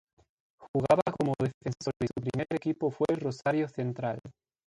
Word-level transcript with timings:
Jugaba 0.57 1.03
como 1.19 1.35
defensor 1.39 1.93
y 2.01 2.07
su 2.07 2.21
primer 2.27 2.47
equipo 2.49 2.89
fue 2.89 3.05
Rosario 3.19 3.67
Central. 3.67 4.17